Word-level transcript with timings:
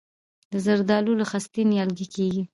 د 0.51 0.53
زردالو 0.65 1.11
له 1.19 1.25
خستې 1.31 1.61
نیالګی 1.71 2.07
کیږي؟ 2.15 2.41